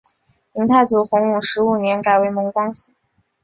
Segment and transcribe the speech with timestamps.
[0.53, 2.91] 明太祖洪武十五年改为蒙光府。